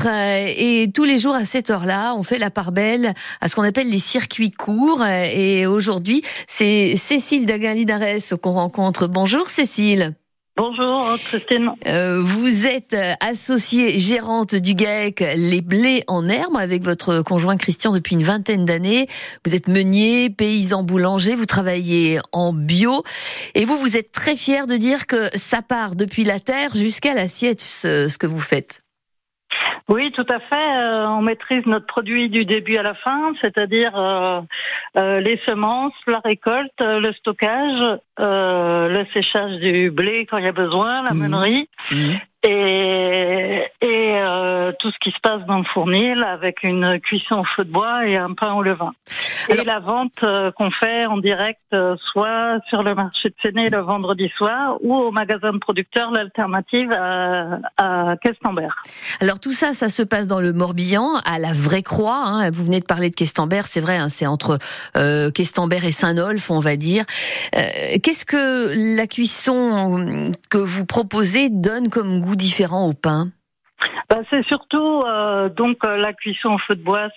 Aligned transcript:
rencontre 0.00 0.08
euh, 0.08 0.52
et 0.56 0.90
tous 0.92 1.04
les 1.04 1.18
jours 1.18 1.34
à 1.34 1.44
cette 1.44 1.70
heure-là, 1.70 2.14
on 2.14 2.22
fait 2.22 2.38
la 2.38 2.50
part 2.50 2.72
belle 2.72 3.14
à 3.40 3.48
ce 3.48 3.56
qu'on 3.56 3.62
appelle 3.62 3.90
les 3.90 3.98
circuits 3.98 4.50
courts. 4.50 5.04
Et 5.04 5.66
aujourd'hui, 5.66 6.22
c'est 6.46 6.96
Cécile 6.96 7.46
Daguin-Linares 7.46 8.38
qu'on 8.42 8.52
rencontre. 8.52 9.06
Bonjour 9.06 9.46
Cécile. 9.48 10.14
Bonjour 10.56 11.16
Christine. 11.24 11.70
Euh, 11.86 12.20
vous 12.22 12.66
êtes 12.66 12.94
associée 13.20 13.98
gérante 13.98 14.54
du 14.54 14.74
GAEC 14.74 15.24
Les 15.36 15.62
Blés 15.62 16.02
en 16.06 16.28
Herbe 16.28 16.56
avec 16.58 16.82
votre 16.82 17.22
conjoint 17.22 17.56
Christian 17.56 17.92
depuis 17.92 18.14
une 18.14 18.24
vingtaine 18.24 18.66
d'années. 18.66 19.06
Vous 19.46 19.54
êtes 19.54 19.68
meunier, 19.68 20.28
paysan 20.28 20.82
boulanger, 20.82 21.34
vous 21.34 21.46
travaillez 21.46 22.18
en 22.32 22.52
bio 22.52 23.04
et 23.54 23.64
vous, 23.64 23.78
vous 23.78 23.96
êtes 23.96 24.12
très 24.12 24.36
fier 24.36 24.66
de 24.66 24.76
dire 24.76 25.06
que 25.06 25.30
ça 25.34 25.62
part 25.62 25.96
depuis 25.96 26.24
la 26.24 26.40
terre 26.40 26.74
jusqu'à 26.74 27.14
l'assiette 27.14 27.62
ce 27.62 28.18
que 28.18 28.26
vous 28.26 28.40
faites. 28.40 28.82
Oui, 29.88 30.12
tout 30.12 30.26
à 30.28 30.38
fait. 30.38 30.78
Euh, 30.78 31.08
on 31.08 31.22
maîtrise 31.22 31.66
notre 31.66 31.86
produit 31.86 32.28
du 32.28 32.44
début 32.44 32.76
à 32.76 32.82
la 32.82 32.94
fin, 32.94 33.32
c'est-à-dire 33.40 33.92
euh, 33.96 34.40
euh, 34.96 35.20
les 35.20 35.38
semences, 35.46 35.94
la 36.06 36.20
récolte, 36.20 36.80
le 36.80 37.12
stockage, 37.12 37.98
le 38.18 39.04
séchage 39.12 39.58
du 39.58 39.90
blé 39.90 40.26
quand 40.26 40.38
il 40.38 40.44
y 40.44 40.48
a 40.48 40.52
besoin, 40.52 41.02
la 41.02 41.12
mmh. 41.12 41.18
meunerie. 41.18 41.68
Mmh 41.90 42.16
et, 42.42 43.64
et 43.82 44.18
euh, 44.18 44.72
tout 44.78 44.90
ce 44.90 44.98
qui 44.98 45.10
se 45.10 45.20
passe 45.20 45.44
dans 45.46 45.58
le 45.58 45.64
fournil 45.64 46.22
avec 46.22 46.62
une 46.62 46.98
cuisson 47.00 47.40
au 47.40 47.44
feu 47.44 47.64
de 47.64 47.70
bois 47.70 48.06
et 48.06 48.16
un 48.16 48.32
pain 48.32 48.54
au 48.54 48.62
levain. 48.62 48.92
et 49.50 49.62
la 49.64 49.78
vente 49.78 50.22
euh, 50.22 50.50
qu'on 50.52 50.70
fait 50.70 51.04
en 51.04 51.18
direct, 51.18 51.60
euh, 51.74 51.96
soit 52.12 52.58
sur 52.68 52.82
le 52.82 52.94
marché 52.94 53.28
de 53.28 53.34
Séné 53.42 53.68
le 53.68 53.80
vendredi 53.80 54.30
soir 54.36 54.78
ou 54.80 54.94
au 54.94 55.10
magasin 55.10 55.52
de 55.52 55.58
producteurs, 55.58 56.10
l'alternative 56.12 56.90
à, 56.92 57.58
à 57.76 58.16
Questembert. 58.16 58.82
Alors 59.20 59.38
tout 59.38 59.52
ça, 59.52 59.74
ça 59.74 59.90
se 59.90 60.02
passe 60.02 60.26
dans 60.26 60.40
le 60.40 60.54
Morbihan, 60.54 61.16
à 61.26 61.38
la 61.38 61.52
Vraie 61.52 61.82
Croix. 61.82 62.22
Hein. 62.24 62.50
Vous 62.50 62.64
venez 62.64 62.80
de 62.80 62.86
parler 62.86 63.10
de 63.10 63.14
Questembert, 63.14 63.66
c'est 63.66 63.80
vrai, 63.80 63.98
hein, 63.98 64.08
c'est 64.08 64.26
entre 64.26 64.58
euh, 64.96 65.30
Questembert 65.30 65.84
et 65.84 65.92
Saint-Nolf, 65.92 66.50
on 66.50 66.60
va 66.60 66.76
dire. 66.76 67.04
Qu'est-ce 67.52 68.24
que 68.24 68.96
la 68.96 69.06
cuisson 69.06 70.30
que 70.48 70.58
vous 70.58 70.86
proposez 70.86 71.50
donne 71.50 71.90
comme 71.90 72.20
goût 72.20 72.29
différents 72.36 72.86
au 72.86 72.92
pain 72.92 73.30
bah, 74.10 74.18
c'est 74.28 74.44
surtout 74.44 75.02
euh, 75.06 75.48
donc 75.48 75.84
euh, 75.84 75.96
la 75.96 76.12
cuisson 76.12 76.50
au 76.50 76.58
feu 76.58 76.74
de 76.74 76.82
bois, 76.82 77.08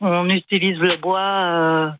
on 0.00 0.28
utilise 0.28 0.78
le 0.78 0.96
bois 0.96 1.94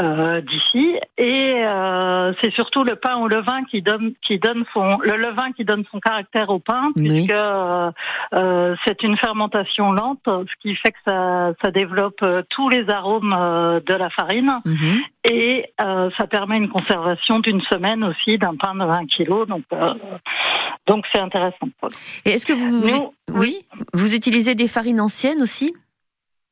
euh, 0.00 0.40
d'ici. 0.40 0.96
Et 1.18 1.54
euh, 1.56 2.32
c'est 2.40 2.50
surtout 2.54 2.82
le 2.82 2.96
pain 2.96 3.16
au 3.16 3.28
levain 3.28 3.62
qui 3.64 3.82
donne 3.82 4.14
qui 4.22 4.38
donne 4.38 4.64
son 4.72 4.96
le 5.02 5.16
levain 5.16 5.52
qui 5.52 5.66
donne 5.66 5.84
son 5.92 6.00
caractère 6.00 6.48
au 6.48 6.58
pain, 6.58 6.92
puisque 6.96 7.30
euh, 7.30 8.74
c'est 8.86 9.02
une 9.02 9.18
fermentation 9.18 9.92
lente, 9.92 10.22
ce 10.24 10.54
qui 10.62 10.74
fait 10.76 10.92
que 10.92 10.98
ça, 11.06 11.52
ça 11.60 11.70
développe 11.70 12.24
tous 12.48 12.70
les 12.70 12.88
arômes 12.88 13.36
de 13.86 13.94
la 13.94 14.08
farine. 14.08 14.56
Mhm. 14.64 15.00
Et 15.30 15.70
ça 15.78 16.26
permet 16.28 16.56
une 16.56 16.70
conservation 16.70 17.38
d'une 17.40 17.60
semaine 17.60 18.02
aussi 18.02 18.38
d'un 18.38 18.56
pain 18.56 18.74
de 18.74 18.84
20 18.84 19.06
kilos. 19.06 19.46
Donc 19.46 19.64
donc 20.86 21.04
c'est 21.12 21.20
intéressant. 21.20 21.68
Et 22.24 22.30
est-ce 22.30 22.46
que 22.46 22.54
vous, 22.54 23.12
oui, 23.28 23.58
vous 23.92 24.14
utilisez 24.14 24.54
des 24.54 24.68
farines 24.68 25.00
anciennes 25.00 25.42
aussi? 25.42 25.74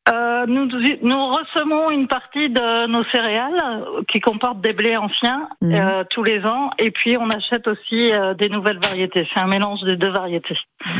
Euh, 0.08 0.46
nous, 0.46 0.66
nous 1.02 1.26
ressemons 1.26 1.90
une 1.90 2.08
partie 2.08 2.48
de 2.48 2.86
nos 2.86 3.04
céréales 3.04 3.84
qui 4.08 4.20
comportent 4.20 4.60
des 4.60 4.72
blés 4.72 4.96
anciens 4.96 5.48
mhm. 5.60 5.74
euh, 5.74 6.04
tous 6.08 6.24
les 6.24 6.44
ans 6.46 6.70
et 6.78 6.90
puis 6.90 7.16
on 7.18 7.28
achète 7.30 7.68
aussi 7.68 8.12
euh, 8.12 8.34
des 8.34 8.48
nouvelles 8.48 8.78
variétés. 8.78 9.28
C'est 9.32 9.40
un 9.40 9.46
mélange 9.46 9.82
des 9.82 9.96
deux 9.96 10.10
variétés. 10.10 10.58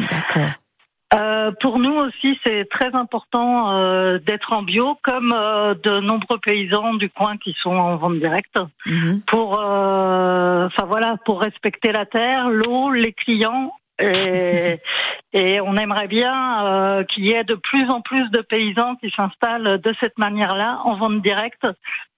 D'accord. 0.09 0.51
Euh, 1.13 1.51
pour 1.61 1.81
nous 1.81 1.95
aussi, 1.95 2.39
c'est 2.45 2.69
très 2.71 2.95
important 2.95 3.73
euh, 3.73 4.19
d'être 4.19 4.53
en 4.53 4.63
bio, 4.63 4.97
comme 5.03 5.35
euh, 5.37 5.75
de 5.75 5.99
nombreux 5.99 6.39
paysans 6.39 6.95
du 6.95 7.11
coin 7.11 7.37
qui 7.37 7.57
sont 7.61 7.75
en 7.75 7.97
vente 7.97 8.21
directe, 8.21 8.59
mhm. 8.87 9.21
pour, 9.27 9.59
enfin 9.59 10.85
voilà, 10.87 11.17
pour 11.25 11.41
respecter 11.41 11.91
la 11.91 12.07
terre, 12.07 12.49
l'eau, 12.49 12.91
les 12.93 13.13
clients 13.13 13.73
et, 14.01 14.81
et 15.33 15.61
on 15.61 15.77
aimerait 15.77 16.09
bien 16.09 16.65
euh, 16.65 17.05
qu'il 17.05 17.25
y 17.25 17.33
ait 17.33 17.45
de 17.45 17.55
plus 17.55 17.89
en 17.89 18.01
plus 18.01 18.31
de 18.31 18.41
paysans 18.41 18.97
qui 18.97 19.11
s'installent 19.11 19.81
de 19.81 19.95
cette 20.01 20.19
manière-là, 20.19 20.81
en 20.85 20.97
vente 20.97 21.23
directe, 21.23 21.67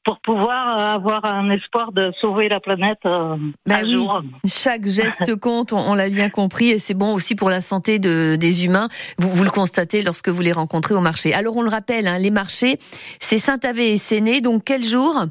pour 0.05 0.21
pouvoir 0.21 0.79
euh, 0.79 0.95
avoir 0.95 1.25
un 1.25 1.51
espoir 1.51 1.93
de 1.93 2.13
sauver 2.21 2.49
la 2.49 2.61
planète 2.61 2.99
euh, 3.05 3.37
bah 3.67 3.77
un 3.83 3.89
jour. 3.89 4.23
Chaque 4.47 4.87
geste 4.87 5.37
compte, 5.41 5.73
on, 5.73 5.95
l'a 5.95 6.09
bien 6.09 6.31
compris, 6.31 6.71
et 6.71 6.79
c'est 6.79 6.95
bon 6.95 7.13
aussi 7.15 7.35
pour 7.35 7.51
la 7.51 7.61
santé 7.61 7.99
de, 7.99 8.37
des 8.37 8.65
humains. 8.65 8.89
Vous, 9.19 9.31
vous 9.31 9.45
le 9.45 9.51
constatez 9.51 10.03
lorsque 10.03 10.29
vous 10.29 10.43
les 10.43 10.53
rencontrez 10.53 10.95
au 10.95 11.01
marché. 11.01 11.35
Alors 11.35 11.57
on 11.57 11.63
le 11.63 11.71
rappelle, 11.71 12.07
hein, 12.07 12.19
les 12.19 12.31
marchés, 12.31 12.79
c'est 13.21 13.39
Saint-Avé 13.39 13.93
et 13.93 13.97
Séné, 13.99 14.41
donc 14.41 14.63
quel 14.65 14.83
jour? 14.83 15.27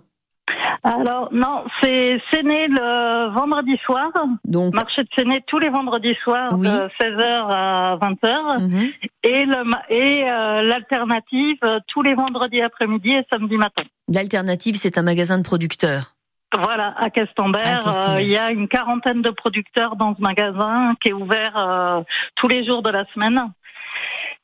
Alors 0.84 1.30
non, 1.32 1.64
c'est 1.82 2.20
Séné 2.32 2.68
le 2.68 3.30
vendredi 3.34 3.78
soir. 3.86 4.12
Donc 4.46 4.74
marché 4.74 5.04
de 5.04 5.10
Séné 5.16 5.44
tous 5.46 5.60
les 5.60 5.70
vendredis 5.70 6.16
soirs 6.24 6.58
de 6.58 6.68
16h 6.68 7.46
à 7.50 7.98
20h 8.02 8.62
mhm. 8.62 8.90
et 9.24 9.46
le 9.46 9.64
et 9.90 10.24
euh, 10.30 10.64
l'alternative 10.64 11.60
tous 11.88 12.02
les 12.02 12.16
vendredis 12.16 12.62
après-midi 12.62 13.12
et 13.12 13.26
samedi 13.32 13.58
matin. 13.58 13.84
L'alternative, 14.12 14.76
c'est 14.76 14.98
un 14.98 15.04
magasin 15.04 15.38
de 15.38 15.44
producteurs. 15.44 16.16
Voilà, 16.54 16.94
à 16.98 17.10
Castambert, 17.10 18.10
euh, 18.10 18.22
il 18.22 18.28
y 18.28 18.36
a 18.36 18.52
une 18.52 18.68
quarantaine 18.68 19.22
de 19.22 19.30
producteurs 19.30 19.96
dans 19.96 20.14
ce 20.16 20.22
magasin 20.22 20.96
qui 21.02 21.10
est 21.10 21.14
ouvert 21.14 21.54
euh, 21.56 22.02
tous 22.36 22.50
les 22.50 22.66
jours 22.66 22.82
de 22.82 22.90
la 22.90 23.06
semaine. 23.14 23.42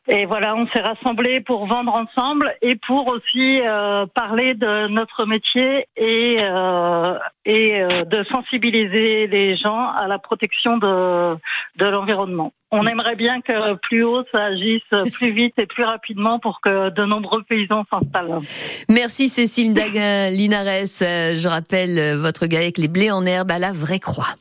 Et 0.09 0.25
voilà, 0.25 0.55
on 0.55 0.65
s'est 0.67 0.79
rassemblés 0.79 1.41
pour 1.41 1.67
vendre 1.67 1.93
ensemble 1.93 2.55
et 2.61 2.75
pour 2.75 3.07
aussi 3.07 3.59
euh, 3.61 4.05
parler 4.05 4.53
de 4.53 4.87
notre 4.87 5.25
métier 5.25 5.87
et, 5.97 6.37
euh, 6.39 7.17
et 7.43 7.81
euh, 7.81 8.05
de 8.05 8.23
sensibiliser 8.23 9.27
les 9.27 9.57
gens 9.57 9.89
à 9.89 10.07
la 10.07 10.17
protection 10.17 10.77
de, 10.77 11.35
de 11.75 11.85
l'environnement. 11.85 12.53
On 12.71 12.87
aimerait 12.87 13.17
bien 13.17 13.41
que 13.41 13.75
plus 13.75 14.03
haut 14.03 14.23
ça 14.31 14.45
agisse 14.45 14.81
plus 15.13 15.31
vite 15.31 15.55
et 15.57 15.65
plus 15.65 15.83
rapidement 15.83 16.39
pour 16.39 16.61
que 16.61 16.89
de 16.89 17.03
nombreux 17.03 17.43
paysans 17.43 17.85
s'installent. 17.91 18.39
Merci 18.89 19.27
Cécile 19.27 19.73
Daguin 19.73 20.29
Linares. 20.29 20.85
Je 21.01 21.47
rappelle 21.47 22.17
votre 22.17 22.45
GAEC 22.45 22.77
Les 22.77 22.87
Blés 22.87 23.11
en 23.11 23.25
herbe 23.25 23.51
à 23.51 23.59
la 23.59 23.71
Vraie 23.73 23.99
Croix. 23.99 24.35